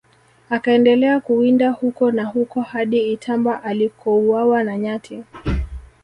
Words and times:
Akaendelea 0.49 1.19
kuwinda 1.19 1.69
huko 1.69 2.11
na 2.11 2.25
huko 2.25 2.61
hadi 2.61 3.11
Itamba 3.11 3.63
alikouawa 3.63 4.63
na 4.63 4.77
nyati 4.77 5.23